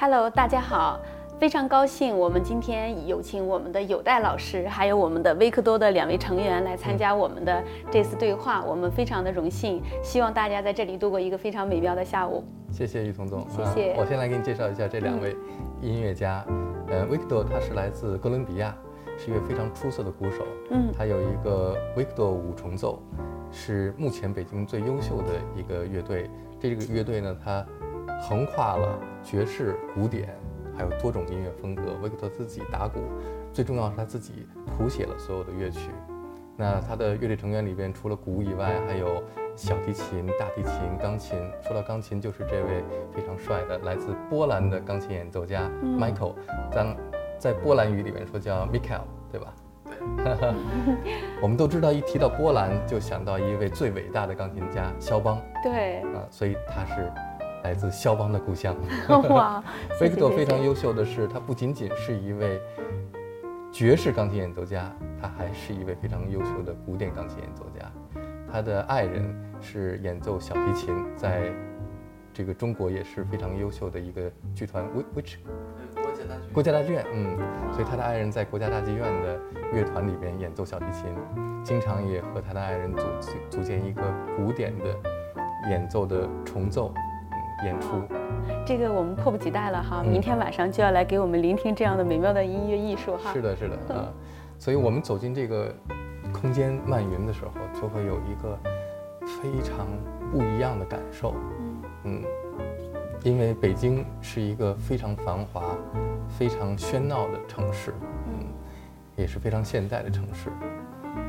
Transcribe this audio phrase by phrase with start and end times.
[0.00, 1.00] Hello，大家好，
[1.40, 7.60] 非常高兴我们今天有请我们的有代老师，还有我们的维克多的两位成员来参加我们的
[7.90, 12.44] 这次对话，我们非常的荣幸，希望大家在这里度过一个非常美妙的下午。
[12.70, 15.36] 谢谢于彤总，谢谢啊我先来给你介绍一下这两位
[15.82, 16.46] 音乐家。
[16.86, 18.72] 呃，维克多他是来自哥伦比亚，
[19.18, 20.46] 是一位非常出色的鼓手。
[20.70, 23.02] 嗯他有一个维克多五重奏，
[23.50, 26.30] 是目前北京最优秀的一个乐队。
[26.60, 27.66] 这个乐队呢，它
[28.20, 30.34] 横跨了爵士、古典，
[30.74, 31.82] 还有多种音乐风格。
[32.02, 33.00] 维克多自己打鼓，
[33.52, 35.90] 最重要是他自己谱写了所有的乐曲。
[36.56, 39.22] 那他的乐队成员里边，除了鼓以外，还有
[39.54, 41.38] 小提琴、大提琴、钢琴。
[41.60, 42.82] 说到钢琴，就是这位
[43.14, 46.32] 非常帅的来自波兰的钢琴演奏家 Michael，
[46.72, 46.96] 当
[47.38, 49.54] 在波兰语里面说叫 Michael，对吧？
[49.84, 50.54] 对。
[51.42, 57.12] 我们都知道，一提到波兰，就想到一位最伟大的钢琴家肖邦对，啊，所以他是
[57.62, 58.74] 来自肖邦的故乡。
[59.30, 59.62] 哇，
[59.98, 60.30] 谢维克多。
[60.30, 62.60] 非常优秀的是，他不仅仅是一位
[63.72, 67.90] 爵士钢琴演奏家，他还是一位非常优秀的古典钢琴演奏家。
[68.50, 71.52] 他的爱人是演奏小提琴，在
[72.32, 75.36] 这个中国也是非常优秀的一个剧团，which
[75.94, 77.36] 国家大剧国家大剧院，嗯，
[77.72, 79.38] 所以他的爱人在国家大剧院的
[79.72, 81.14] 乐团里边演奏小提琴，
[81.62, 83.02] 经常也和他的爱人组
[83.50, 84.02] 组建一个
[84.36, 84.84] 古典的
[85.68, 87.02] 演奏的重奏，嗯，
[87.64, 88.02] 演出。
[88.66, 93.32] 这个我们迫不及待了哈，嗯明天晚上就要来给我们聆听这样的美妙的音乐艺术哈。
[93.32, 94.12] 是的，是的，啊，
[94.58, 95.74] 所以我们走进这个
[96.32, 98.58] 空间漫云的时候，就会有一个
[99.26, 99.86] 非常
[100.30, 101.34] 不一样的感受。
[102.04, 102.22] 嗯，
[103.22, 105.62] 因为北京是一个非常繁华、
[106.28, 107.94] 非常喧闹的城市，
[108.26, 108.46] 嗯，
[109.16, 110.50] 也是非常现代的城市。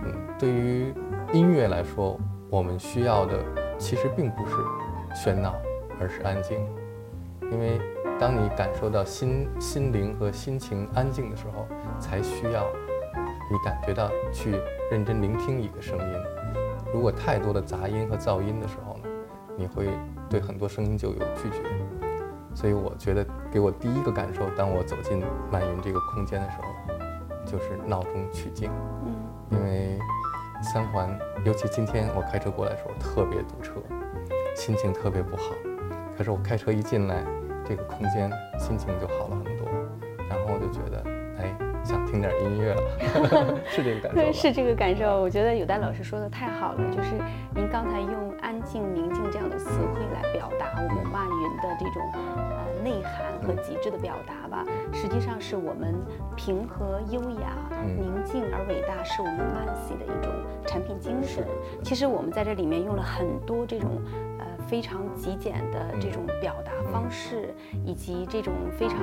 [0.03, 0.93] 嗯，对于
[1.33, 2.19] 音乐来说，
[2.49, 3.39] 我们需要的
[3.77, 4.55] 其实并不是
[5.15, 5.55] 喧闹，
[5.99, 6.59] 而是安静。
[7.51, 7.79] 因为
[8.19, 11.65] 当你感受到心心灵和心情安静的时候，
[11.99, 12.67] 才需要
[13.51, 14.51] 你感觉到去
[14.91, 16.05] 认真聆听一个声音。
[16.93, 19.09] 如果太多的杂音和噪音的时候呢，
[19.57, 19.87] 你会
[20.29, 21.63] 对很多声音就有拒绝。
[22.53, 26.65] 所以我觉得给我第一个感受，当我走进漫云这个空间的时候，
[27.45, 28.69] 就是闹中取静。
[29.05, 29.15] 嗯，
[29.51, 29.99] 因为
[30.61, 33.73] 三环，尤其今天我开车过来的时候特别堵车，
[34.55, 35.53] 心情特别不好。
[36.19, 37.23] 可是我开车一进来，
[37.65, 39.65] 这个空间心情就好了很多，
[40.29, 41.01] 然后我就觉得，
[41.39, 45.21] 哎，想听点音乐了， 是这个感受对，是这个感受。
[45.21, 47.11] 我觉得有丹老师说的太好了，就是
[47.55, 55.95] 您刚才用安静、宁静这样的词汇来表达我们漫云的这种呃内涵和极致的表达吧，实际上是我们
[56.35, 57.97] 平和、优雅、嗯。
[57.99, 60.31] 宁静而伟大，是我们曼系的一种
[60.65, 61.45] 产品精神
[61.83, 64.01] 其实我们在这里面用了很多这种
[64.37, 67.53] 呃非常极简的这种表达方式，
[67.85, 68.97] 以及这种非常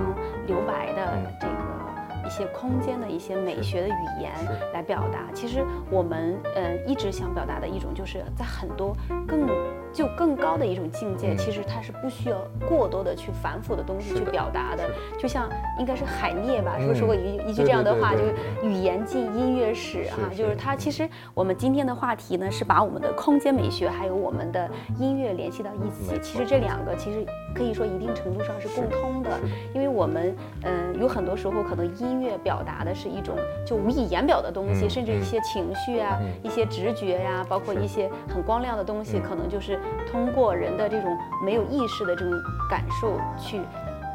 [0.46, 1.34] 留白的嗯。
[1.40, 4.32] 这个一些空间的一些美学的语言
[4.74, 5.30] 来表达。
[5.32, 8.96] 其实我们呃一直想表达的一种，就是在很多
[9.28, 9.46] 更
[9.92, 11.36] 就更高的一种境界，嗯。
[11.36, 12.38] 其实它是不需要
[12.68, 14.84] 过多的去繁复的东西去表达的。
[15.18, 15.48] 就像
[15.78, 27.24] 应该是海涅吧，是不是嗯说过一一句这样的话，就是语言进音乐史哈，是就是它其实我们今天的话题呢，是把我们的空间美学还有我们的音乐联系到一起其实这两个其实
[27.54, 29.30] 可以说一定程度上是共通的，
[29.74, 33.36] 因为我们嗯、呃有很多时候可能音乐表达的是一种
[33.66, 36.26] 就无以言表的东西，嗯甚至一些情绪啊、嗯。
[36.42, 39.22] 一些直觉呀、包括一些很光亮的东西，嗯。
[39.22, 39.78] 可能就是
[40.10, 42.32] 通过人的这种没有意识的这种
[42.70, 43.60] 感受去。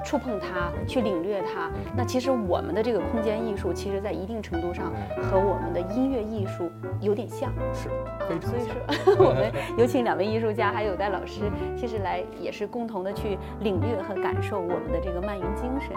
[0.04, 1.68] 触碰它，去领略它。
[1.68, 7.54] 嗯那其实我们的这个空间艺术，其实在一定程度上和我们的音乐艺术有点像。
[7.72, 7.94] 是啊
[8.28, 8.64] 非常所以。
[8.68, 8.74] 说，
[9.30, 11.42] 我们 有请两位艺术家还有戴老师，
[11.78, 15.92] 其实来也是共同的去领略和感受我们的这个漫云精神。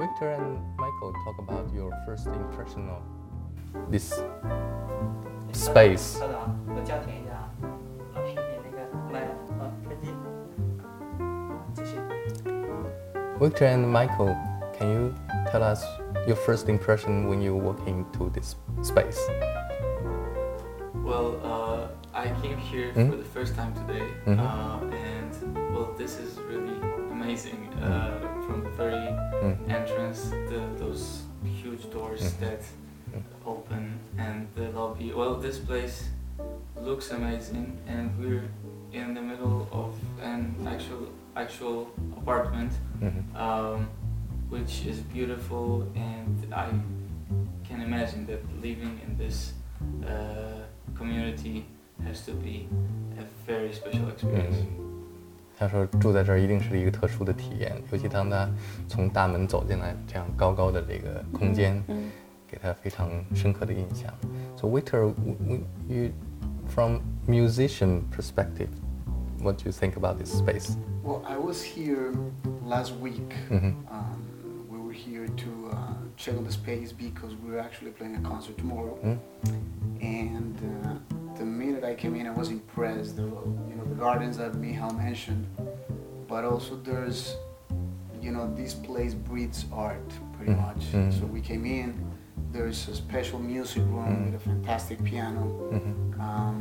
[0.00, 3.02] Victor and Michael talk about your first impression of
[3.90, 4.24] this
[5.52, 6.22] space.
[13.42, 14.36] Victor and Michael,
[14.78, 15.14] can you
[15.50, 15.84] tell us
[16.28, 19.18] your first impression when you walk into this space?
[21.02, 23.10] Well, uh, I came here Mm.
[23.10, 24.38] for the first time today, Mhm.
[24.38, 25.30] uh, and
[25.74, 26.78] well, this is really
[27.10, 27.66] amazing.
[27.82, 29.08] Uh, from the very
[29.42, 29.56] Mm.
[29.68, 32.38] entrance, the, those huge doors Mhm.
[32.44, 32.62] that
[33.44, 35.12] open, and the lobby.
[35.12, 36.10] Well, this place
[36.80, 38.46] looks amazing, and we're
[38.92, 39.90] in the middle of
[40.22, 42.71] an actual actual apartment,
[43.01, 43.35] Mhm.
[43.35, 43.85] um,
[44.49, 46.67] which is beautiful, and I
[47.67, 49.53] can imagine that living in this
[50.03, 50.63] uh,
[50.97, 51.63] community
[52.05, 52.67] has to be
[53.17, 54.57] a very special experience.
[54.57, 54.85] Mm.
[55.59, 58.47] 他说住在这儿一定是一个特殊的体验，尤其当他
[58.87, 62.09] 从大门走进来，这样高高的这个空间，嗯
[62.47, 64.13] 给他非常深刻的印象。
[64.55, 66.11] So Victor, w- w- you
[66.67, 68.69] from musician perspective,
[69.42, 70.76] what do you think about this space?
[71.02, 72.14] Well, I was here
[72.64, 73.34] last week.
[73.50, 73.74] Mhm.
[73.90, 78.20] Um, we were here to uh, check on the space because we're actually playing a
[78.20, 78.96] concert tomorrow.
[79.04, 79.18] Mm.
[80.00, 83.16] And uh, the minute I came in, I was impressed.
[83.16, 85.46] The, you know, the gardens that Michal mentioned,
[86.28, 87.34] but also there's,
[88.20, 90.66] you know, this place breeds art pretty Mm.
[90.66, 90.82] much.
[90.92, 91.12] Mm.
[91.18, 91.88] So we came in.
[92.52, 94.24] There's a special music room Mm.
[94.26, 95.42] with a fantastic piano.
[95.72, 95.94] Mhm.
[96.20, 96.56] Um,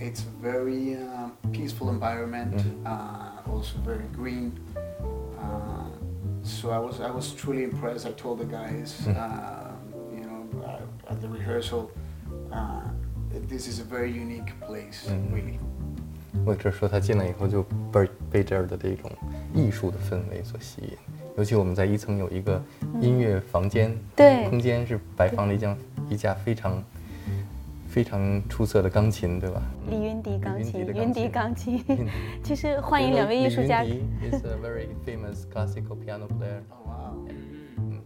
[0.00, 1.17] it's very uh,
[1.51, 2.85] peaceful environment, Mhm.
[2.85, 4.51] uh, also very green.
[5.37, 5.87] Uh,
[6.43, 8.05] so I was I was truly impressed.
[8.07, 9.15] I told the guys, Mhm.
[9.15, 9.71] uh,
[10.15, 11.89] you know, uh, at the rehearsal,
[12.51, 12.89] uh,
[13.49, 15.33] this is a very unique place, Mhm.
[15.33, 15.59] really.
[16.45, 19.09] 魏哲说他进来以后就被被这儿的这种
[19.53, 20.97] 艺术的氛围所吸引，
[21.37, 22.61] 尤其我们在一层有一个
[22.99, 25.77] 音乐房间，对空间是摆放了一架
[26.09, 26.83] 一架非常
[27.88, 29.62] 非常出色的钢琴，对吧？
[29.90, 32.06] 李云迪钢琴，李云迪迪钢琴嗯，
[32.44, 33.82] 其实欢迎两位艺术家。
[33.82, 36.60] 李云迪 is a very famous classical piano player.
[36.70, 37.26] Oh!
[37.78, 38.00] Mm.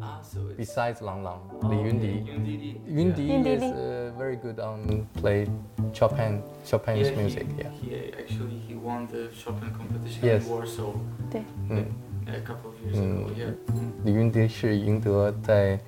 [0.00, 0.20] Ah,
[0.58, 2.30] Besides Lang Lang, Oh, 李云 okay, 迪。
[2.30, 2.76] Yundidi.
[2.86, 3.70] 云迪 Yun Di is Di.
[3.72, 5.46] uh, very good on play
[5.92, 7.46] Chopin Chopin's music.
[7.56, 7.70] Yeah.
[7.80, 10.44] he actually he won the Chopin competition Yes.
[10.46, 10.92] in Warsaw
[11.30, 11.86] 对，嗯
[12.26, 13.24] ，a couple of years Mm.
[13.24, 13.30] ago.
[13.36, 13.54] Yeah.
[13.68, 13.92] Mm.
[14.04, 15.78] 李云迪是赢得在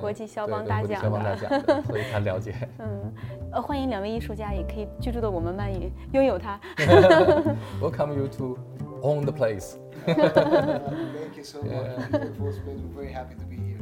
[0.00, 2.54] 国际肖邦大奖的肖邦大奖的，所以他了解。
[2.78, 3.12] 嗯，
[3.52, 6.58] 呃，欢迎两位艺术家，也可以居住的我们曼云拥有它。
[7.80, 8.58] Welcome you to
[9.02, 9.76] own the place.
[10.06, 10.14] Uh,
[11.14, 12.36] thank you so much.
[12.38, 12.52] We're
[12.94, 13.80] very happy to be here.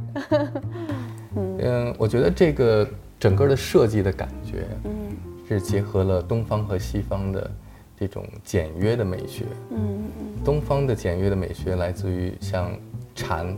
[1.36, 2.88] 嗯，我觉得这个
[3.18, 5.16] 整个的设计的感觉嗯
[5.48, 7.50] 是结合了东方和西方的
[7.98, 9.44] 这种简约的美学。
[9.70, 9.78] 嗯
[10.18, 12.70] 嗯东方的简约的美学来自于像
[13.14, 13.56] 禅？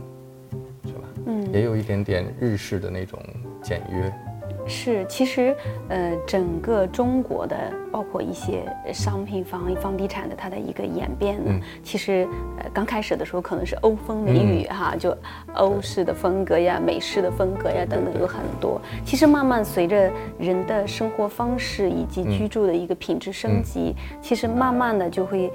[1.47, 3.19] 嗯，也有一点点日式的那种
[3.61, 4.13] 简约。
[4.69, 5.55] 是，其实
[5.87, 7.55] 呃，整个中国的，
[7.89, 12.27] 包括一些商品房、房地产的它的一个演变呢，嗯其实
[12.59, 15.17] 呃刚开始的时候可能是欧风美雨嗯哈，就
[15.55, 18.81] 欧式的风格呀、美式的风格呀等等有很多。
[19.05, 25.49] 其实慢慢随着人的生活方式以及居住的一个品质升级，其实慢慢的就会。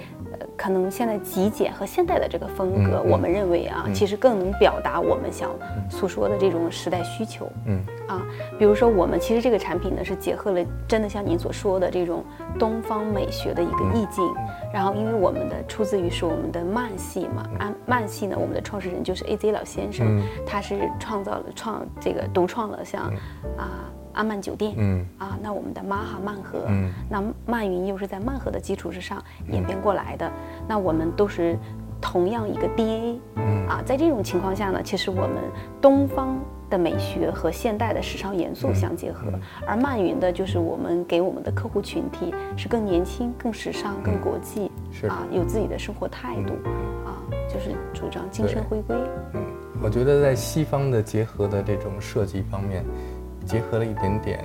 [0.62, 3.94] 呃，可能现在极简和现代的这个风格，我们认为啊，嗯。
[3.94, 5.50] 其实更能表达我们想
[5.90, 7.50] 诉说的这种时代需求。
[7.66, 7.84] 嗯。
[8.06, 8.22] 啊，
[8.58, 12.24] 比如说我们其实这个产品呢是结合了真的像您所说的这种
[12.58, 14.24] 东方美学的一个意境，
[14.72, 20.22] 然后因为我们的出自于是我们的慢系嘛，安慢系呢，我们的创始人就是 A.Z 老先生，嗯。
[20.46, 23.12] 他是创造了创这个独创了像
[23.56, 24.74] 啊阿曼酒店。
[24.76, 25.06] 嗯。
[25.18, 26.90] 啊，那我们的玛哈曼河，嗯。
[27.08, 30.30] 那曼云又是在曼河的基础之上演变过来的，
[30.68, 31.58] 那我们都是
[32.00, 33.66] 同样一个 DNA，嗯。
[33.68, 35.36] 啊，在这种情况下呢，其实我们
[35.80, 36.38] 东方
[36.68, 39.40] 的美学和现代的时尚元素相结合，嗯。
[39.66, 45.06] 而曼云的就是我们给我们的客户群体是更年轻、更时尚、更国际，嗯是。
[45.06, 46.54] 啊，有自己的生活态度，
[47.06, 48.96] 啊，就是主张精神回归。
[49.34, 49.40] 嗯，
[49.82, 52.84] 我觉得在西方的结合的这种设计方面，
[53.46, 54.44] 结合了一点点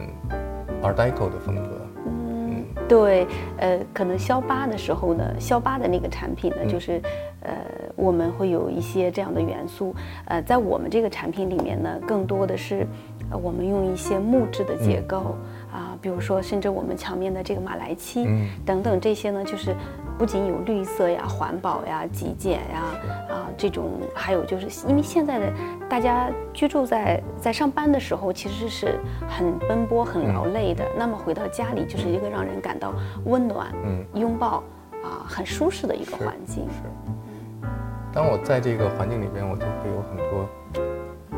[0.82, 1.82] Art Deco 的风格。
[2.06, 3.28] 嗯，对，
[3.58, 6.70] 呃，可能肖八的时候呢，肖八的那个产品呢，嗯。
[6.70, 7.02] 就是，
[7.42, 7.54] 呃，
[7.96, 9.94] 我们会有一些这样的元素，
[10.26, 12.86] 呃，在我们这个产品里面呢，更多的是，
[13.32, 15.36] 呃，我们用一些木质的结构
[15.72, 18.48] 啊，比如说，甚至我们墙面的这个马来漆嗯。
[18.66, 19.76] 等等这些呢，就是
[20.18, 22.84] 不仅有绿色呀、环保呀、极简呀
[23.30, 25.54] 啊这种，还有就是因为现在的
[25.88, 30.84] 大家居住在在上班的时候，其实是很奔波、很劳累的。
[30.98, 32.94] 那么回到家里，就是一个让人感到
[33.26, 34.64] 温暖、嗯，拥抱
[35.04, 36.68] 啊，很舒适的一个环境。
[36.70, 37.70] 是。
[38.14, 40.48] 当我在这个环境里边，我就会有很多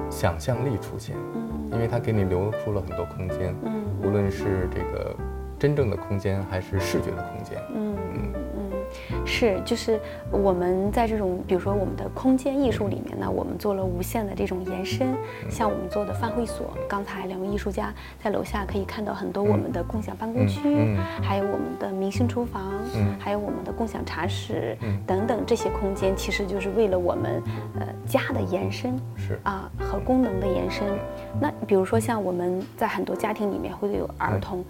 [0.09, 5.15] 想象力出现，嗯因为它给你留出了很多空间，嗯无论是这个
[5.59, 7.61] 真正的空间，还是视觉的空间。
[9.29, 9.99] 是，就是
[10.31, 15.15] 我们在这种，比如说我们的空间艺术里面呢，我们做了无限的这种延伸，
[15.49, 27.41] 像我们做的饭会所，刚才两位艺术家在楼下可以看到很多我们的共享办公区，嗯嗯还有我们的明星厨房，嗯还有我们的共享茶室、嗯等等这些空间，其实就是为了我们
[27.79, 28.99] 呃家的延伸。
[29.15, 30.87] 是，啊和功能的延伸。
[31.39, 34.65] 那比如说像我们在很多家庭里面会有儿童、呃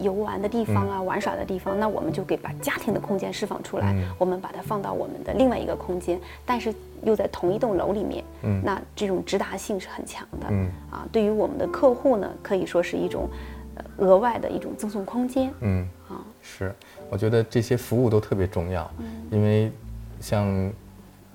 [0.00, 4.08] 游玩的地方啊、玩耍的地方，那我们就给把家庭的空间释放出来，嗯。
[4.18, 8.62] 我们把它放到我们的另外一个空间，但是又在同一栋楼里面，嗯。
[8.64, 10.46] 那这种直达性是很强的。
[10.50, 10.70] 嗯。
[10.90, 13.28] 啊，对于我们的客户呢，可以说是一种
[13.74, 15.52] 呃额外的一种赠送空间。
[15.60, 16.74] 嗯，啊，是，
[17.10, 18.88] 我觉得这些服务都特别重要，
[19.30, 19.70] 因为
[20.20, 20.72] 像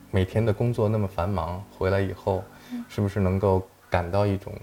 [0.09, 2.43] 每天的工作那么繁忙，回来以后，
[2.87, 4.53] 是不是能够感到一种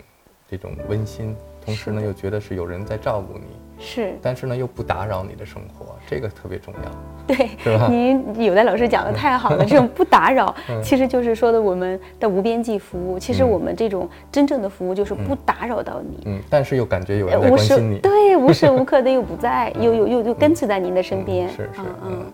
[0.49, 1.37] 这种温馨，
[1.69, 3.45] 同时呢又觉得是有人在照顾你，
[3.79, 6.91] 是，但是呢又不打扰你的生活，这个特别重要。
[7.27, 13.19] 对是吧，您有的老师讲的太好了，这种不打扰 其实就是说的我们的无边际服务。
[13.19, 17.99] 其实嗯我们这种真正的服务就是不打扰到你，嗯，但是又感觉有人关心你。
[17.99, 21.47] 对无时无刻的又不在， 又又又又跟随在您的身边。
[21.51, 22.33] 是是，嗯嗯，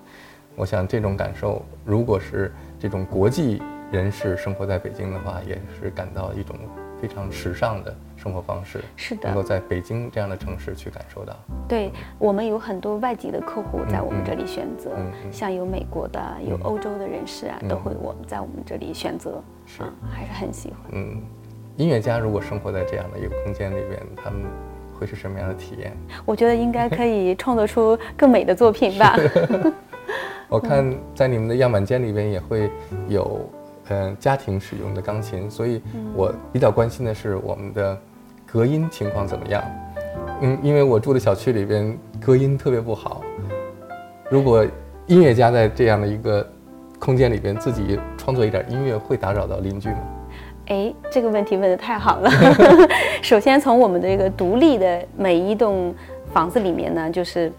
[0.54, 3.60] 我想这种感受，如果是这种国际
[3.90, 6.54] 人士生活在北京的话，也是感到一种
[7.06, 11.36] 非常时尚的生活方式，是的能够，在北京这样的城市去感受到。
[11.68, 16.18] 对我们有很多外籍的客户在我们嗯这里选择嗯嗯，像有美国的，
[16.48, 20.78] 有嗯欧洲的人士啊，嗯都会我们在我们这里选择，是啊，还是很喜欢。
[20.92, 21.20] 嗯，
[21.76, 24.40] 音乐家如果生活在这样的一个空间里边，他们
[24.98, 25.94] 会是什么样的体验？
[26.24, 29.14] 我觉得应该可以创作出更美的作品吧。
[30.48, 32.70] 我看在你们的样板间里边也会
[33.08, 33.46] 有，
[33.88, 35.82] 嗯、家庭使用的钢琴，所以
[36.14, 37.98] 我比较关心的是我们的
[38.46, 39.62] 隔音情况怎么样。
[40.40, 43.22] 嗯，因为我住的小区里边隔音特别不好，
[44.30, 44.66] 如果
[45.06, 46.46] 音乐家在这样的一个
[46.98, 49.98] 空间里边自己创作一点音乐，会打扰到邻居吗？
[50.68, 52.30] 哎，这个问题问的太好了。
[53.20, 55.94] 首先，从我们的这个独立的每一栋
[56.32, 57.52] 房子里面呢，就是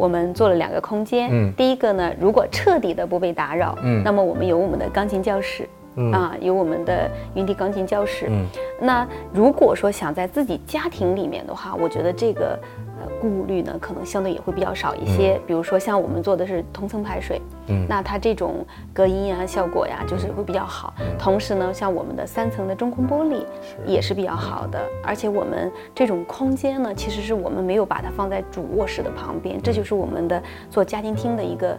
[0.00, 1.28] 我们做了两个空间。
[1.30, 5.68] 嗯第一个呢，如果彻底的不被打扰，嗯那么我们有我们的钢琴教室。
[5.96, 8.28] 嗯啊，有我们的云迪钢琴教室。
[8.30, 8.46] 嗯
[8.80, 12.89] 那如果说想在自己家庭里面的话，我觉得这个呃
[13.20, 15.40] 顾虑呢，可能相对也会比较少一些。
[15.46, 17.86] 比如说像我们做的是同层排水，嗯。
[17.88, 20.94] 那它这种隔音啊效果呀，就是会比较好。
[21.18, 23.44] 同时呢，像我们的三层的中空玻璃
[23.86, 31.70] 也是比较好的，而且我们这种空间呢，其实是我们没有把它放在主卧室的旁边，这就是我们的做家庭厅的一个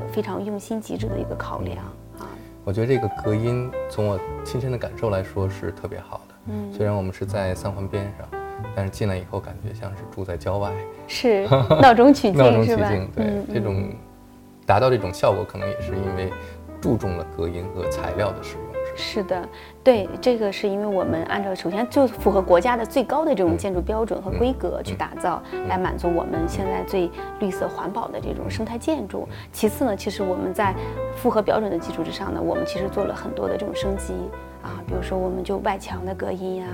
[0.00, 1.78] 呃非常用心极致的一个考量
[2.18, 2.26] 啊。
[2.64, 6.34] 我觉得这个隔音从我亲身的感受来说是特别好的。
[6.52, 6.72] 嗯。
[6.72, 8.39] 虽然我们是在三环边上，
[8.74, 10.70] 但是进来以后感觉像是住在郊外，
[11.08, 11.46] 是
[11.80, 12.88] 闹中取闹中静是吧？
[12.90, 13.08] 取静。
[13.16, 13.90] 对，嗯这种
[14.66, 16.32] 达到这种效果，可能也是因为
[16.80, 18.69] 注重了隔音和材料的使用，
[19.00, 19.48] 是的，
[19.82, 29.26] 对，这个是因为我们按照首先就符合国家的最高的这种建筑标准和规格去打造，来满足我们现在最绿色环保的这种生态建筑。
[29.50, 30.74] 其次呢，其实我们在
[31.16, 34.12] 符合标准的基础之上呢，我们其实做了很多的这种升级
[34.62, 36.66] 啊，比如说我们就外墙的隔音呀、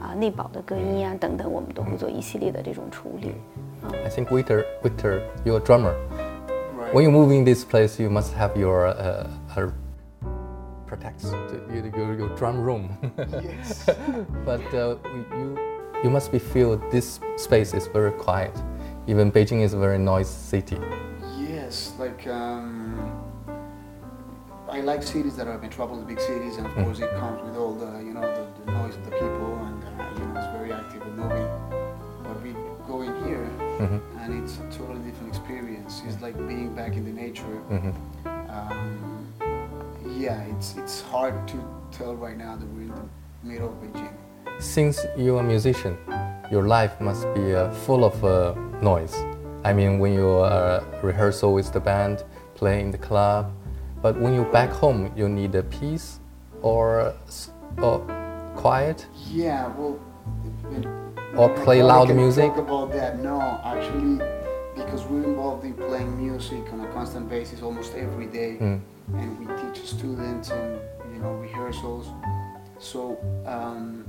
[0.00, 3.34] 啊，内保的隔音呀、等等，我们都会做一系列的这种处理。
[4.04, 5.94] I think Victor, Victor, you're a drummer.
[6.92, 9.70] When you move in this place, you must have your uh, uh,
[10.86, 11.62] protects the-
[11.96, 12.96] your, your, drum room.
[13.42, 13.84] yes.
[14.44, 14.96] but uh,
[15.38, 15.58] you
[16.04, 18.54] you must be feel this space is very quiet.
[19.06, 20.78] Even Beijing is a very noisy city.
[21.38, 23.00] Yes, like um,
[24.68, 26.84] I like cities that are metropolis, big cities, and of Mm.
[26.84, 29.82] course it comes with all the you know the, the noise of the people, and
[29.84, 31.48] uh, you know it's very active and moving.
[32.24, 32.52] But we
[32.86, 33.48] go in here,
[33.80, 34.00] Mhm.
[34.20, 36.02] and it's a totally different experience.
[36.06, 37.56] It's like being back in the nature.
[37.70, 37.94] Mhm.
[38.50, 39.25] Um,
[40.16, 41.56] yeah, it's it's hard to
[41.92, 43.08] tell right now that we're in the
[43.42, 44.12] middle of Beijing.
[44.60, 45.96] Since you're a musician,
[46.50, 49.14] your life must be uh, full of uh, noise.
[49.64, 53.52] I mean, when you uh, rehearsal with the band, playing the club,
[54.02, 56.20] but when you're back home, you need a peace
[56.62, 57.12] or,
[57.82, 57.98] or
[58.56, 59.06] quiet.
[59.28, 59.98] Yeah, well.
[60.72, 60.86] it-
[61.36, 62.48] Or play loud music?
[62.54, 63.18] Talk about that.
[63.20, 64.16] No, actually,
[64.76, 68.80] because we're involved in playing music on a constant basis almost every day, Mm.
[69.14, 70.78] and we teach students and
[71.12, 72.06] you know rehearsals.
[72.78, 73.16] So
[73.46, 74.04] um,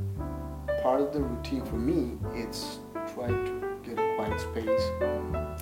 [0.84, 2.80] part of the routine for me it's
[3.14, 4.86] try to get a quiet space.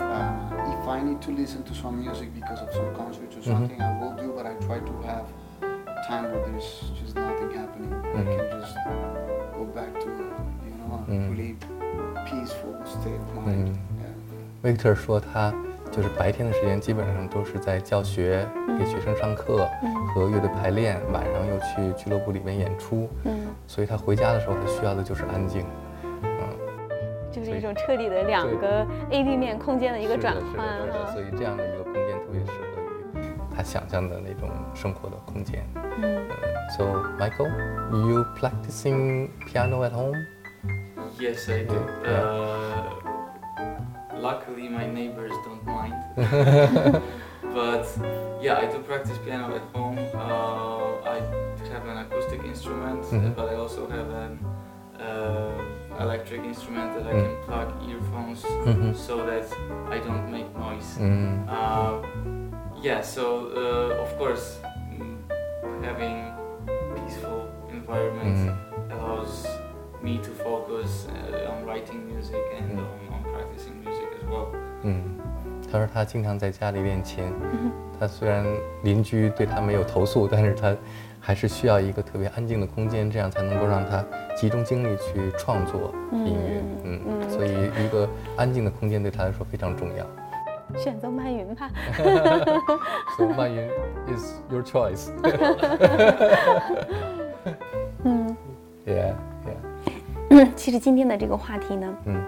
[0.01, 3.43] Uh, if I need to listen to some music because of some concert or Mhm.
[3.53, 4.33] something, I will do.
[4.35, 5.25] But I try to have
[6.07, 7.93] time where there's just nothing happening.
[7.93, 8.35] I Mhm.
[8.37, 8.75] can just
[9.57, 10.09] go back to
[10.67, 11.29] you know a Mhm.
[11.31, 11.53] really
[12.29, 13.77] peaceful state of mind.
[14.65, 14.73] Mhm.
[14.73, 15.53] Victor 说他
[15.91, 18.45] 就是白天的时间基本上都是在教学，
[18.79, 19.69] 给学生上课
[20.13, 25.63] 和乐队排练，晚上又去俱乐部里面演出，嗯，所以他回家的时候他需要的就是安静。
[26.23, 26.57] 嗯，
[27.31, 31.21] 就是一种彻底的两个 A B 面空间的一个转换哈所。
[31.21, 33.23] 以这样的一个空间特别适合于
[33.55, 35.63] 他想象的那种生活的空间。
[36.01, 36.25] 嗯
[36.75, 36.85] So
[37.19, 37.51] Michael,
[37.91, 40.17] you practicing piano at home?
[41.19, 43.04] Yes, I do.
[44.29, 45.93] Luckily, my neighbors don't mind.
[47.53, 47.85] but
[48.41, 49.99] yeah, I do practice piano at home.
[50.15, 51.17] Uh, I
[51.71, 53.35] have an acoustic instrument, Mhm.
[53.37, 54.33] but I also have an
[54.99, 57.23] uh, electric instrument that I Mm.
[57.25, 58.95] can plug earphones Mhm.
[59.07, 59.45] so that
[59.95, 60.89] I don't make noise.
[60.99, 62.01] 嗯 Uh,
[62.87, 64.45] yeah, so uh, of course,
[64.97, 65.17] mm,
[65.85, 66.17] having
[66.97, 68.55] peaceful environment Mm.
[68.95, 69.45] allows
[70.05, 72.85] me to focus uh, on writing music and Mm.
[72.85, 74.04] on, on practicing music
[74.83, 75.01] 嗯，
[75.71, 77.23] 他说他经常在家里练琴，
[77.99, 78.45] 他虽然
[78.83, 80.75] 邻居对他没有投诉，但是他
[81.19, 86.61] 还是需要一个特别安静的空间，这样才能够让他集中精力去创作音乐。
[86.83, 87.51] 嗯所以
[87.83, 90.05] 一个安静的空间对他来说非常重要。
[90.77, 91.69] 选择漫云吧。
[93.17, 93.67] So 慢云
[94.15, 95.09] is your choice.
[98.03, 98.35] 嗯
[98.85, 99.13] Yeah,
[99.45, 99.57] yeah.
[100.29, 102.21] 嗯，其实今天的这个话题呢，嗯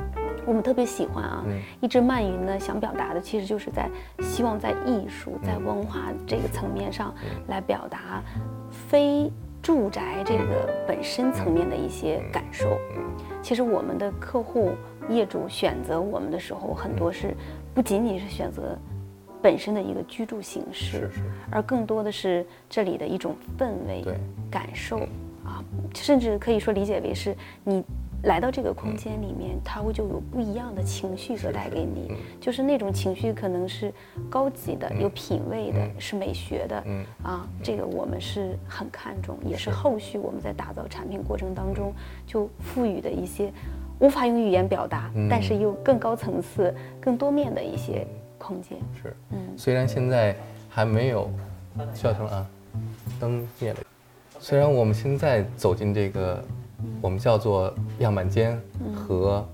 [0.47, 1.43] 我们特别喜欢啊。
[1.45, 1.59] 嗯。
[1.81, 3.89] 一只慢云呢，想表达的其实就是在
[4.21, 7.13] 希望在艺术、在文化这个层面上
[7.47, 8.23] 来表达
[8.89, 12.79] 非住宅这个本身层面的一些感受。
[12.95, 13.03] 嗯。
[13.43, 14.71] 其实我们的客户、
[15.09, 17.35] 业主选择我们的时候，很多是
[17.73, 18.77] 不仅仅是选择
[19.41, 21.21] 本身的一个居住形式，是是。
[21.51, 24.03] 而更多的是这里的一种氛围、
[24.49, 24.99] 感受
[25.45, 25.63] 啊，
[25.93, 27.83] 甚至可以说理解为是你
[28.23, 33.93] 来到这个空间里面，它会就有不一样的情绪所带给你，就是那种情绪可能是
[34.29, 41.93] 高级的、有品位的、是美学的嗯啊，这个我们是很看重，也是后续我们在打造产品过程当中
[42.25, 43.51] 就赋予的一些
[43.99, 48.05] 无法用语言表达，嗯但是又更高层次、更多面的一些
[48.37, 48.77] 空间。
[49.01, 49.15] 是。
[49.31, 50.35] 嗯虽然现在
[50.69, 51.29] 还没有
[51.93, 52.47] 需要停了啊，
[53.19, 53.79] 灯灭了。
[54.39, 56.43] 虽然我们现在走进这个
[57.01, 58.59] 我们叫做样板间
[58.93, 59.47] 和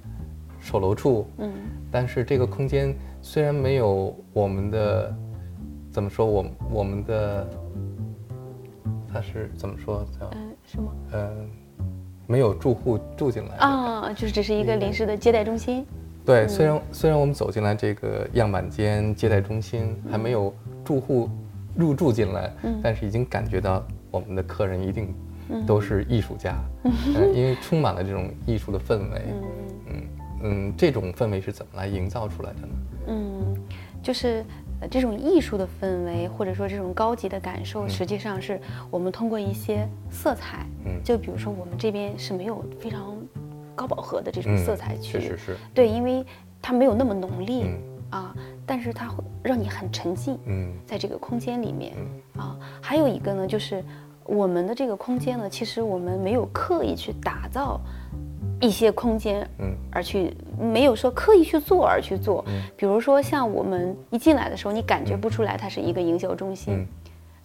[0.60, 1.52] 售楼处，嗯。
[1.92, 5.16] 但是这个空间虽然没有我们的
[5.92, 7.48] 怎么说，我我们的
[9.12, 10.92] 它是怎么说叫嗯，是吗？
[11.12, 11.30] 呃
[12.26, 15.86] 没有住户住进来啊，就是只是一个临时的接待中心。
[16.26, 20.52] 对，虽然虽然我们走进来这个样板间接待中心，还没有
[20.86, 21.30] 住户
[21.76, 22.52] 入住进来，
[22.82, 25.14] 但是已经感觉到我们的客人一定
[25.66, 26.92] 都是艺术家，嗯
[27.34, 29.22] 因为充满了这种艺术的氛围。
[29.28, 29.44] 嗯。
[30.46, 32.68] 嗯，这种氛围是怎么来营造出来的呢？
[33.08, 33.56] 嗯，
[34.02, 34.44] 就是
[34.82, 37.66] 呃这种艺术的氛围，或者说这种高级的感嗯。
[37.66, 38.60] 受，实际上是
[38.92, 41.02] 我们通过一些色彩，嗯。
[41.02, 43.16] 就比如说我们这边是没有非常
[43.74, 46.26] 高饱和的这种嗯色彩区，确实是，对，因为
[46.62, 47.80] 它没有那么浓烈、嗯。
[48.10, 50.74] 啊，但是它会让你很沉浸嗯。
[50.86, 51.96] 在这个空间里面、
[52.36, 52.60] 啊。
[52.82, 53.82] 还有一个呢，就是
[54.26, 57.80] 我们的这个空间呢，其实我们没有刻意去打造
[58.62, 59.76] 一些空间，嗯。
[59.92, 62.44] 而去没有说刻意去做而去做。
[62.76, 66.74] 比如说像我们一进来的时候，你感觉不出来它是一个营销中心。
[66.74, 66.88] 嗯。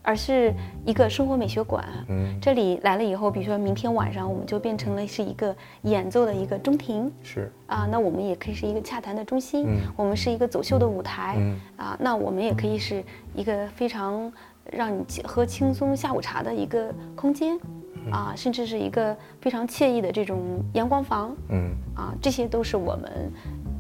[0.01, 0.55] 而是
[0.87, 9.81] 一个生活美学馆，嗯，这里来了以后，比如说明天晚上我们就变成了是一个演奏的一个中庭，是，啊，那我们也可以是一个洽谈的中心，嗯。
[9.97, 11.61] 我们是一个走秀的舞台，嗯。
[11.77, 14.33] 啊，那我们也可以是一个非常
[14.73, 17.59] 让你喝轻松下午茶的一个空间，
[18.07, 18.13] 嗯。
[18.13, 21.71] 啊，甚至是一个非常惬意的这种阳光房，嗯。
[21.95, 23.33] 啊，这些都是我们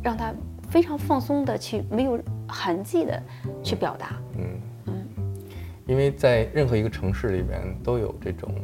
[0.02, 0.32] 让他
[0.68, 3.22] 非常放松的去没有痕迹的
[3.62, 4.60] 去表达，嗯。
[4.86, 4.94] 嗯。
[5.86, 8.54] 因为在任何一个城市里面都有这种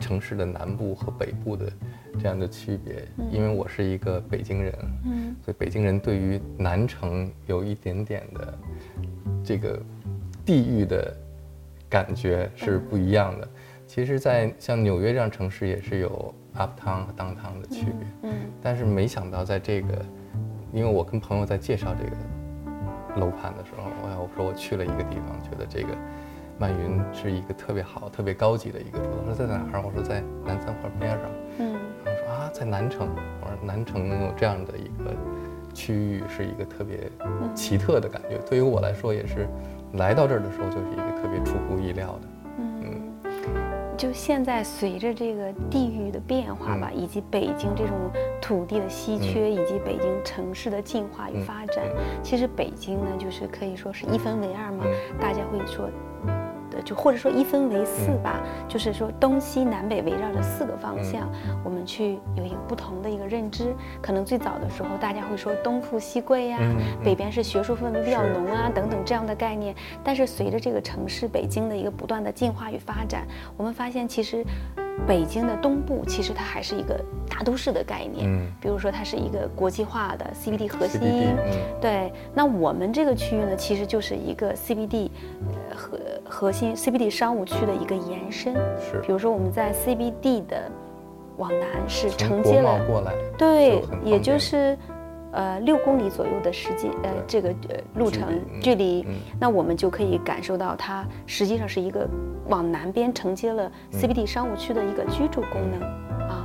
[0.00, 1.70] 城市的南部和北部的
[2.18, 3.06] 这样的区别。
[3.30, 5.36] 因为我是一个北京人，嗯。
[5.44, 8.58] 所以北京人对于南城有一点点的
[9.44, 9.78] 这个
[10.44, 11.14] 地域的
[11.92, 13.46] 感觉是不一样的。
[13.86, 20.02] 其实，在像纽约这样城市也是有 uptown 和 downtown 的区别，嗯但是没想到在这个，
[20.72, 25.88] 因为我跟朋友在介绍这个楼盘的时候，我我说我去了一个地方，觉得这个
[26.58, 29.10] 曼云是一个特别好、特别高级的一个住宅。
[29.28, 29.82] 他说在哪儿？
[29.84, 31.20] 我说在南三环边上。
[31.58, 33.06] 嗯然后说啊，在南城。
[33.42, 35.14] 我说南城能有这样的一个
[35.74, 37.10] 区域，是一个特别
[37.54, 38.38] 奇特的感觉。
[38.48, 39.46] 对于我来说，也是
[39.94, 42.20] 来到这儿的时候，就是一个特别出乎意料的。
[42.58, 43.12] 嗯，
[43.96, 51.84] 就现在随着这个地域的变化吧，以及北京这种土地的稀缺，以及北京城市的进化与发展，
[52.22, 54.84] 其实北京呢，就是可以说是一分为二嘛，
[55.20, 55.88] 大家会说。
[56.82, 61.30] 的就或者说一分为四吧，就是说东西南北围绕着四个方向，
[61.64, 63.74] 我们去有一个不同的一个认知。
[64.00, 69.74] 可能最早的时候，大家会说东富西贵呀、嗯北边是学术氛围比较浓啊等等这样的概念。
[70.02, 74.44] 但是随着这个城市北京的一个不断的进化与发展，我们发现其实
[75.06, 78.28] 北京的东部其实它还是一个大都市的概念。
[78.28, 81.00] 嗯比如说它是一个国际化的 CBD 核心。
[81.00, 85.10] CBD，嗯对，那我们这个区域呢，其实就是一个 CBD
[85.70, 85.76] 呃
[86.32, 88.54] 核核心 CBD 商务区的一个延伸。
[88.80, 89.00] 是。
[89.02, 90.70] 比如说我们在 CBD 的
[91.36, 94.76] 往南是承接了过来，对也就是
[95.32, 99.06] 呃六公里左右的时间，呃这个呃路程距离
[99.38, 102.08] 那我们就可以感受到它实际上是一个
[102.48, 104.00] 往南边承接了嗯。
[104.00, 105.80] CBD 商务区的一个居住功能、
[106.28, 106.41] 啊，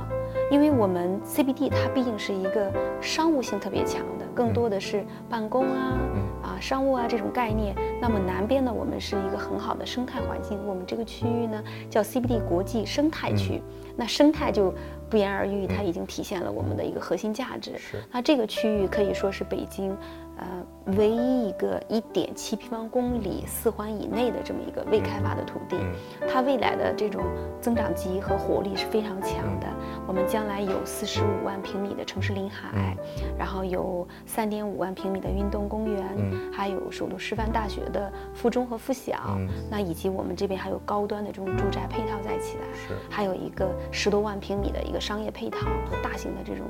[0.50, 7.74] 因为我们 CBD 它毕竟是一个商务性特别强的，更多的是办公啊、嗯啊商务啊这种概念。
[8.00, 13.60] 那么南边呢，我们是一个很好的生态环境，我们这个区域呢叫 CBD 国际生态区，
[13.96, 14.72] 那生态就
[15.10, 17.76] 不言而喻，它已经体现了我们的一个核心价值。
[17.76, 19.94] 是那这个区域可以说是北京，
[20.38, 25.76] 呃，唯一一个一点七平方公里四环以内的这么一个未开发的土地。
[25.76, 25.92] 嗯
[26.30, 27.24] 它未来的这种
[27.60, 29.66] 增长极和活力是非常强的。
[30.06, 32.96] 我们将来有四十五万平米的城市临海，
[33.36, 46.66] 然后有三点五万平米的运动公园，嗯还有首都师范大学的附中和附小，嗯那以及我们这边还有高端的这种住宅配套在起来，是还有一个十多万平米的一个商业配套和大型的这种。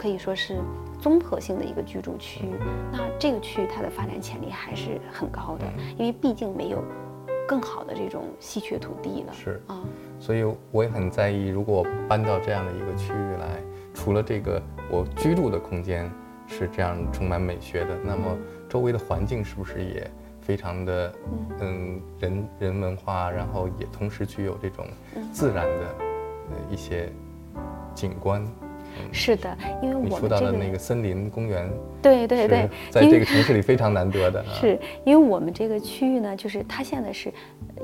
[0.00, 0.56] 可以说是
[0.98, 2.46] 综合性的一个居住区，
[2.90, 6.82] 那这个区域它的发展潜力还是很高的，嗯因为毕竟没有
[7.46, 9.32] 更好的这种稀缺土地了。
[9.34, 9.84] 是啊，
[10.18, 16.10] 所以我也很在意，如果我搬到这样的一个区域来，除了这个我居住的空间
[16.46, 18.24] 是这样充满美学的，那么
[18.70, 20.10] 周围的环境是不是也
[20.40, 21.14] 非常的
[21.60, 24.86] 嗯人人文化，然后也同时具有这种
[25.30, 25.94] 自然的
[26.48, 27.12] 呃一些
[27.94, 28.42] 景观。
[29.12, 31.70] 是的，因为我们这个的那个森林公园，
[32.02, 34.40] 对对对，在这个城市里非常难得的。
[34.40, 34.52] 啊。
[34.60, 37.32] 是因为我们这个区域呢，就是它现在是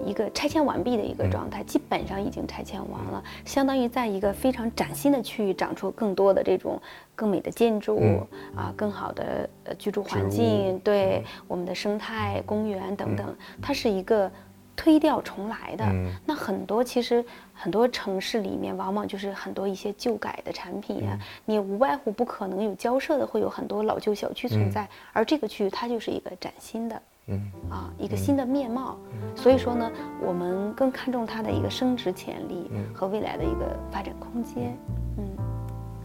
[0.05, 1.17] 一个拆迁完毕的一嗯。
[1.17, 6.81] 个状态，基本上已经拆迁完了，相当于在一个非常崭新的区域长出更多的这种
[7.15, 8.27] 更美的建筑、嗯。
[8.55, 14.31] 啊，更好的呃居住环境，对我们的生态公园等等，它是一个
[14.77, 15.85] 推掉重来的。
[15.87, 27.03] 嗯那很多其实很多城市里面，往往就是很多一些旧改的产品呀、你也无外乎不可能有交涉的，会有很多老旧小区存在，而这个区域它就是一个崭新的。
[27.29, 28.97] 嗯啊，一个新的面貌，
[29.35, 29.91] 所以说呢，
[30.23, 34.79] 我们更看重它的一个升值潜力和未来的一个发展空间。
[35.19, 35.27] 嗯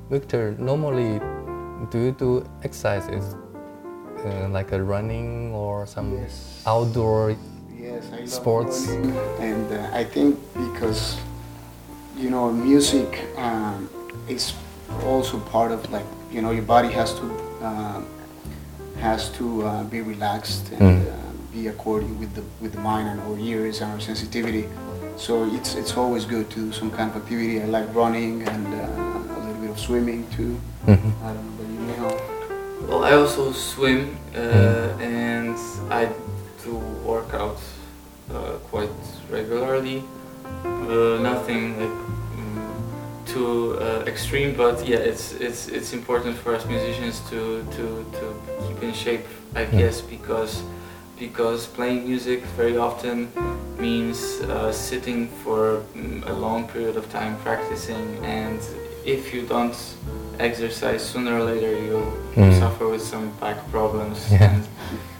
[0.10, 1.20] ，Victor, normally,
[1.92, 3.36] do you do exercises
[4.26, 6.08] uh, like a running or some
[6.66, 7.36] outdoor?
[7.82, 8.88] Yes, I love Sports.
[8.88, 11.17] running, and uh, I think because
[12.15, 13.89] you know music um,
[14.28, 14.54] is
[15.04, 17.26] also part of like you know your body has to
[17.65, 18.06] um,
[19.00, 21.08] has to uh, be relaxed and Mm.
[21.08, 21.15] uh,
[21.52, 24.65] be according with the with the mind and our ears and our sensitivity.
[25.17, 27.62] So it's it's always good to do some kind of activity.
[27.62, 30.54] I like running and uh, a little bit of swimming too.
[30.88, 31.12] Mhm.
[31.26, 32.13] I don't know, but you know.
[32.88, 35.56] Well, I also swim uh, and
[35.89, 36.08] I
[36.63, 37.58] do work out
[38.34, 38.89] uh, quite
[39.30, 40.04] regularly.
[40.65, 41.97] Uh, nothing like
[42.36, 48.06] mm, too uh, extreme, but yeah, it's it's it's important for us musicians to to,
[48.17, 48.26] to
[48.67, 50.62] keep in shape, I guess, because
[51.19, 53.32] because playing music very often
[53.80, 58.60] means uh, sitting for mm, a long period of time practicing, and
[59.06, 59.76] if you don't
[60.39, 62.58] exercise, sooner or later you'll Mm.
[62.60, 64.17] suffer with some back problems.
[64.32, 64.43] Yeah.
[64.54, 64.63] And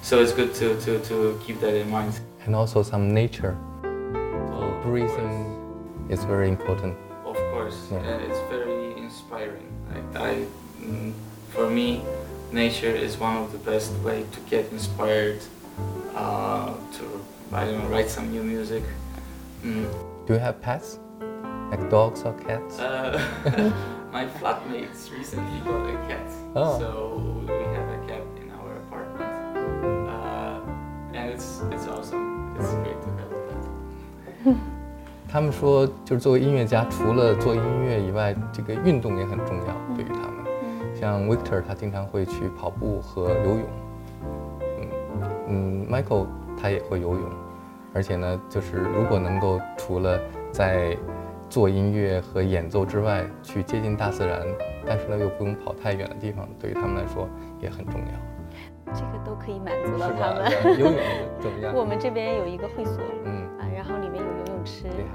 [0.02, 2.20] so it's good to, to, to keep that in mind.
[2.46, 3.56] And also some nature.
[3.84, 5.46] Well, Breathing
[6.10, 6.98] is very important.
[7.26, 8.00] Of course, Yeah.
[8.00, 9.68] and it's very inspiring.
[9.94, 10.46] Like I,
[10.82, 11.14] mm,
[11.50, 12.02] for me,
[12.52, 15.40] nature is one of the best way to get inspired
[16.16, 17.04] uh, to
[17.54, 18.84] I don't know write some new music.
[19.64, 19.86] Mm.
[20.26, 21.00] Do you have pets?
[21.70, 22.80] Like dogs or cats?
[22.80, 23.16] Uh,
[24.12, 26.80] my flatmates recently got a cat, Oh.
[26.80, 26.90] so
[27.48, 27.90] we have
[35.32, 40.32] 他们说，就是作为音乐家，除了做音乐以外，这个运动也很重要，对于他们。
[40.94, 43.64] 像 Victor，他经常会去跑步和游泳。
[44.62, 44.90] 嗯
[45.48, 46.28] 嗯，Michael
[46.62, 47.24] 他也会游泳，
[47.94, 50.20] 而且呢，就是如果能够除了
[50.52, 50.98] 在
[51.50, 54.46] 做音乐和演奏之外，去接近大自然，
[54.86, 57.30] 但是呢又不用跑太远的地方，对于他们来说
[57.62, 60.10] 也很重要，这个都可以满足到？
[60.12, 60.78] 他们。
[60.78, 60.96] 游泳
[61.40, 61.72] 怎么样？
[61.80, 63.41] 我们这边有一个会所嗯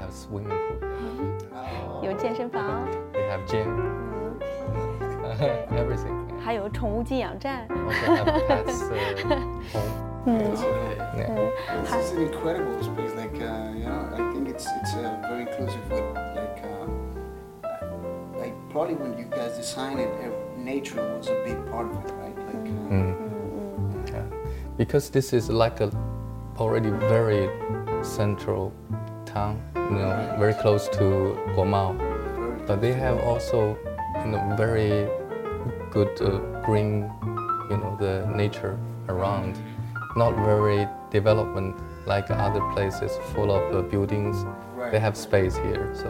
[0.06, 3.66] have swimming pool, 有健身房， they have gym,
[5.40, 6.16] 对 everything.
[6.44, 7.68] 还有宠物寄养站。
[7.70, 9.62] Also have pets uh, home.
[10.26, 10.98] 嗯 Okay.
[11.18, 11.30] Yeah.
[11.30, 11.52] 嗯，
[11.84, 13.14] It's, it's an incredible space.
[13.16, 15.82] Like uh, you know, I think it's it's uh, very inclusive.
[15.90, 16.06] With
[16.36, 16.88] like uh,
[18.40, 22.12] like probably when you guys designed it, uh, nature was a big part of it,
[22.22, 22.38] right?
[22.38, 23.16] Like uh, Mm.
[24.12, 24.24] Yeah.
[24.78, 25.90] Because this is like a
[26.58, 27.50] already very
[28.04, 28.72] central
[29.26, 31.98] town, you know, very close to Guomao.
[31.98, 32.22] very
[32.68, 33.78] but they have also,
[34.24, 35.08] you know, very
[35.92, 37.12] good uh, green,
[37.70, 38.78] you know, the nature
[39.10, 39.58] around,
[40.16, 44.46] not very development like other places full of uh, buildings.
[44.76, 44.92] Right.
[44.92, 46.10] They have space here, so.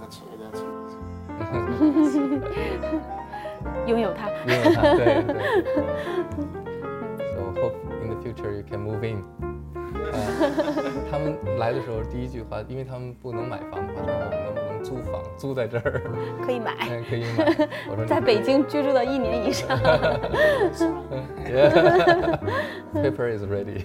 [0.00, 2.42] That's that's amazing.
[3.86, 4.28] 拥有它。
[4.46, 5.36] 因为它对对。
[7.34, 9.24] So hope in the future you can move in.
[10.11, 10.19] 呃
[11.11, 16.01] 他们来的时候第一句话，因为他们不能买房的话，就说我们能不能租房，租在这儿，
[16.45, 17.67] 可以买，嗯， 可以买。
[17.89, 19.77] 我说在北京居住了一年以上。
[21.45, 22.39] Yeah.
[22.93, 23.83] Paper is ready.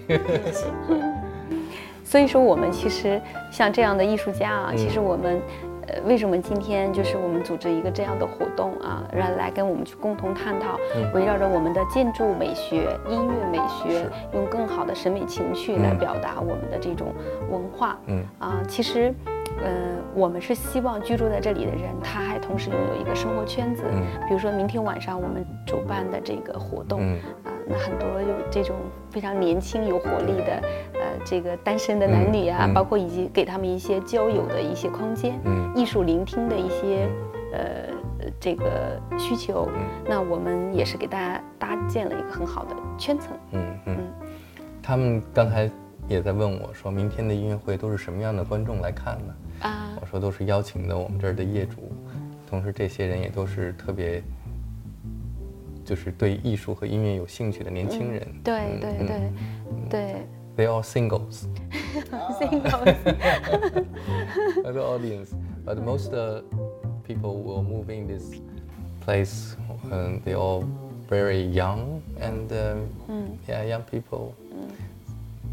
[2.03, 3.21] 所以说，我们其实
[3.51, 5.41] 像这样的艺术家啊，嗯其实我们。
[5.91, 17.13] 呃，为什么今天就是我们组织一个这样的活动啊，让来跟我们去共同探讨，嗯围绕着我们的建筑美学、音乐美学，用更好的审美情趣来嗯表达我们的这种
[17.49, 17.97] 文化。
[18.07, 19.13] 嗯啊，其实，
[19.63, 19.71] 呃，
[20.13, 23.83] 我们是希望居住在这里的人，他还同时拥有一个生活圈子。
[23.91, 28.75] 嗯比如说明天晚上我们主办的这个活动，嗯啊，那很多有这种
[29.09, 30.61] 非常年轻有活力的，
[30.93, 37.09] 呃，这个单身的男女啊，包括以及给他们一些交友的一些空间，嗯艺术聆听的一些，
[37.53, 37.61] 呃，
[38.19, 43.33] 呃这个需求，嗯那我们也是给大家搭建了一个很好的圈层。
[43.51, 43.97] 嗯嗯。
[44.83, 45.69] 他们刚才
[46.07, 49.33] 也在问我，说明天的音乐会都是什么样的观众来看呢？
[49.61, 51.91] 啊，我说都是邀请的我们这儿的业主，
[52.49, 54.23] 同时这些人也都是特别，
[55.84, 58.22] 就是对艺术和音乐有兴趣的年轻人。
[58.42, 59.30] 对嗯嗯对对
[59.90, 61.44] 对 They are singles,
[62.40, 62.84] ，single，
[64.62, 65.34] the audience,
[65.66, 66.40] but most uh,
[67.06, 68.40] people will move in this
[69.04, 69.54] place.
[69.90, 70.64] And they all
[71.08, 72.88] very young and um,
[73.46, 74.34] yeah, young people.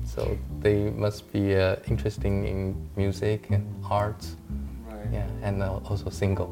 [0.06, 4.38] So they must be uh, interesting in music and arts.
[5.11, 6.51] Yeah, and uh, also single.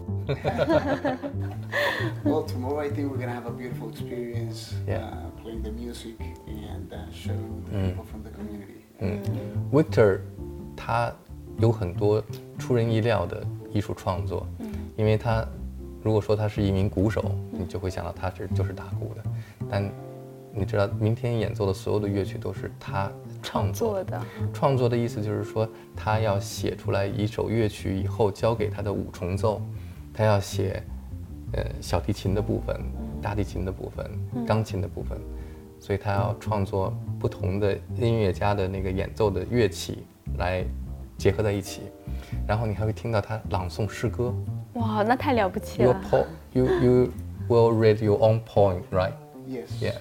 [2.25, 5.05] Well, tomorrow I think we're gonna have a beautiful experience Yeah.
[5.05, 6.16] uh, playing the music
[6.47, 7.88] and uh, showing the Mm.
[7.90, 8.81] people from the community.
[9.01, 9.21] 嗯
[9.71, 10.21] ，Victor，
[10.75, 11.12] 他
[11.59, 12.23] 有很多
[12.59, 14.47] 出人意料的艺术创作，
[14.97, 15.47] 因为他
[16.03, 19.23] 如果说他是一名鼓手，你就会想到他是就是打鼓的，
[19.71, 19.85] 但
[20.55, 24.22] 你知道，明天演奏的所有的乐曲都是他创作的。
[24.53, 29.61] 创作的意思就是说，他要写出来一首乐曲以后，交给他的五重奏，
[30.12, 30.83] 他要写，
[31.53, 32.79] 呃，小提琴的部分、
[33.20, 34.11] 大提琴的部分、
[34.46, 35.18] 钢琴的部分，
[35.79, 40.05] 所以他要创作不同的音乐家的那个演奏的乐器
[40.38, 40.64] 来
[41.16, 41.83] 结合在一起，
[42.46, 44.35] 然后你还会听到他朗诵诗歌。
[44.75, 46.01] 哇，那太了不起 Your 了。
[46.11, 47.12] po you you
[47.49, 49.12] will read your own poem, right?
[49.49, 49.68] Yes.
[49.81, 49.94] Yeah.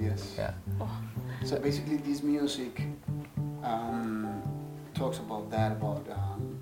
[0.00, 0.38] Yes.
[0.38, 0.52] Yeah.
[1.44, 2.82] So basically, this music
[3.62, 4.42] um,
[4.94, 6.06] talks about that, about.
[6.08, 6.58] Um,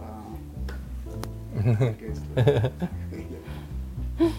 [0.00, 0.38] um,
[1.98, 2.20] guess.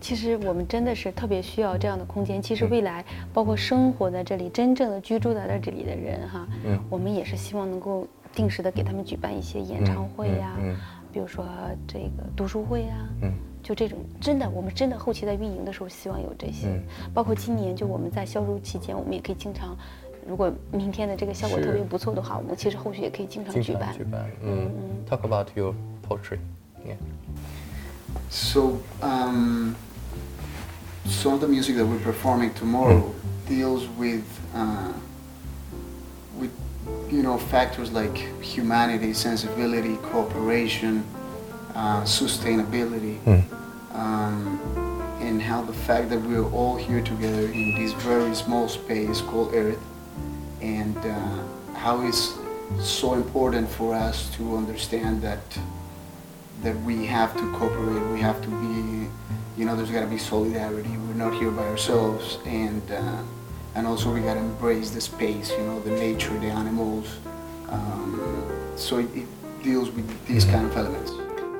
[0.00, 2.40] 其实我们真的是特别需要这样的空间。
[2.40, 10.76] 其实未来，包括生活在这里、真正的居住在这里的人哈，嗯我们也是希望能够定时的给他们举办一些演唱会呀、嗯嗯
[11.12, 11.44] 比如说
[11.86, 13.32] 这个读书会呀、嗯
[13.68, 16.68] 就这种真的，我们真的后期在运营的时候，希望有这些。
[16.68, 19.76] 嗯包括今年就我们在销售期间，我们也可以经常，
[20.26, 24.04] 如果明天的这个效果特别不错的话，我们其实后续也可以经常举办举。
[24.04, 24.24] 办。
[24.42, 24.70] 嗯
[25.06, 25.74] ，Talk about your
[26.08, 26.38] poetry.
[26.82, 26.96] Yeah.
[28.30, 29.74] So, um,
[31.04, 33.12] some of the music that we're performing tomorrow
[33.46, 34.92] deals with, uh,
[36.40, 36.52] with,
[37.10, 41.02] you know, factors like humanity, sensibility, cooperation,
[41.74, 43.42] uh, sustainability, Mm.
[43.94, 44.60] um,
[45.20, 49.54] and how the fact that we're all here together in this very small space called
[49.54, 49.78] Earth,
[50.60, 52.34] and uh, how it's
[52.80, 55.40] so important for us to understand that
[56.62, 58.02] that we have to cooperate.
[58.12, 59.06] We have to be,
[59.56, 60.90] you know, there's got to be solidarity.
[61.06, 63.22] We're not here by ourselves, and uh,
[63.76, 67.06] and also we got to embrace the space, you know, the nature, the animals.
[67.68, 68.20] Um,
[68.76, 69.26] so it, it
[69.62, 71.12] deals with these kind of elements.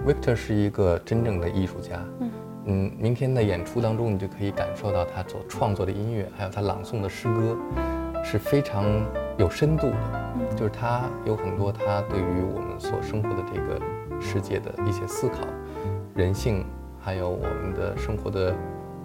[0.06, 2.04] Victor 是一个真正的艺术家。
[2.20, 2.30] 嗯
[2.70, 7.56] 嗯，明天的演出当中，你就可以感受到他所创作的音乐，还有他朗诵的诗歌，
[8.22, 8.84] 是非常
[9.38, 9.96] 有深度的。
[10.36, 13.80] 嗯就是他有很多他对于我们所生活的这个
[14.20, 15.36] 世界的一些思考，
[16.14, 16.64] 人性，
[17.00, 18.54] 还有我们的生活的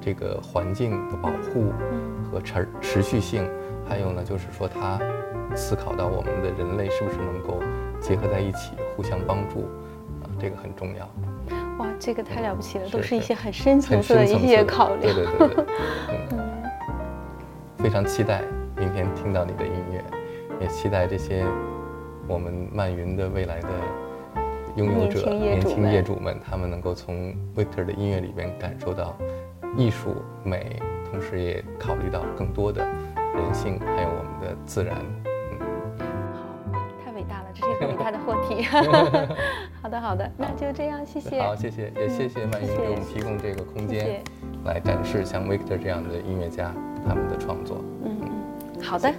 [0.01, 3.47] 这个环境的保护嗯和持持续性，
[3.87, 4.99] 还有呢，就是说他
[5.55, 7.61] 思考到我们的人类是不是能够
[7.99, 9.82] 结合在一起，互相帮助，啊，
[10.43, 11.09] 这个很重要。
[11.77, 14.99] 哇，这个太了不起了，是都是一些很深层次的一些考量。
[14.99, 15.65] 对对对对，
[16.31, 16.63] 嗯，
[17.77, 18.41] 非常期待
[18.75, 20.03] 明天听到你的音乐，
[20.59, 21.45] 也期待这些
[22.27, 23.69] 我们漫云的未来的
[24.75, 29.15] 拥有者、年轻业主们他们能够从 Victor 的音乐里边感受到
[29.77, 30.77] 艺术美，
[31.09, 34.97] 同时也考虑到更多的人性，还有我们的自然。
[35.53, 35.57] 嗯
[36.73, 38.67] 好，太伟大了，这是一个伟大的 货题。
[39.99, 41.41] 好的，好的，那就这样，谢谢。
[41.41, 44.23] 好，谢谢，也谢谢曼云给我们提供这个空间
[44.65, 46.73] 来展示像 Victor 这样的音乐家
[47.07, 47.83] 他们的创作。
[48.03, 49.13] 嗯嗯，好的。